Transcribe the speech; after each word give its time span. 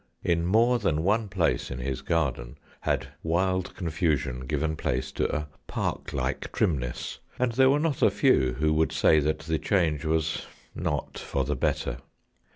In 0.23 0.47
more 0.47 0.79
than 0.79 1.03
one 1.03 1.29
place 1.29 1.69
in 1.69 1.77
his 1.77 2.01
garden 2.01 2.57
had 2.79 3.09
wild 3.21 3.75
confusion 3.75 4.47
given 4.47 4.75
place 4.75 5.11
to 5.11 5.31
a 5.31 5.47
park 5.67 6.11
like 6.11 6.51
trimness, 6.51 7.19
and 7.37 7.51
there 7.51 7.69
were 7.69 7.77
not 7.79 8.01
a 8.01 8.09
few 8.09 8.53
who 8.53 8.73
would 8.73 8.91
say 8.91 9.19
that 9.19 9.41
the 9.41 9.59
change 9.59 10.03
was 10.03 10.47
not 10.73 11.19
for 11.19 11.43
the 11.45 11.55
better. 11.55 11.99